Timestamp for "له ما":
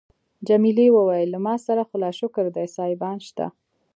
1.33-1.55